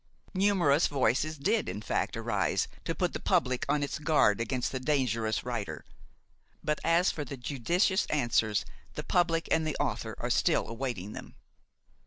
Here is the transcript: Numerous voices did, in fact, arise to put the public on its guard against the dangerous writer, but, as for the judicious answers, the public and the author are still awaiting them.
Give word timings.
Numerous 0.33 0.87
voices 0.87 1.37
did, 1.37 1.69
in 1.69 1.79
fact, 1.79 2.17
arise 2.17 2.67
to 2.85 2.95
put 2.95 3.13
the 3.13 3.19
public 3.19 3.67
on 3.69 3.83
its 3.83 3.99
guard 3.99 4.41
against 4.41 4.71
the 4.71 4.79
dangerous 4.79 5.43
writer, 5.43 5.85
but, 6.63 6.79
as 6.83 7.11
for 7.11 7.23
the 7.23 7.37
judicious 7.37 8.07
answers, 8.07 8.65
the 8.95 9.03
public 9.03 9.47
and 9.51 9.67
the 9.67 9.77
author 9.79 10.15
are 10.17 10.31
still 10.31 10.67
awaiting 10.67 11.13
them. 11.13 11.35